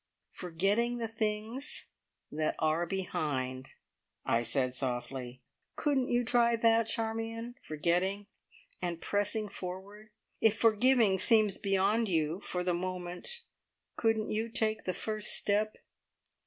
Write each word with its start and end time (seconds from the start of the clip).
"Forgetting 0.31 0.97
the 0.97 1.07
things 1.07 1.85
that 2.31 2.55
are 2.57 2.87
behind!" 2.87 3.69
I 4.25 4.41
said 4.41 4.73
softly. 4.73 5.43
"Couldn't 5.75 6.09
you 6.09 6.25
try 6.25 6.55
that, 6.55 6.87
Charmion? 6.87 7.53
Forgetting, 7.61 8.25
and 8.81 8.99
pressing 8.99 9.47
forward! 9.47 10.09
If 10.39 10.57
forgiving 10.57 11.19
seems 11.19 11.59
beyond 11.59 12.09
you 12.09 12.39
for 12.39 12.63
the 12.63 12.73
moment, 12.73 13.43
couldn't 13.95 14.31
you 14.31 14.49
take 14.49 14.85
the 14.85 14.95
first 14.95 15.35
step?" 15.35 15.75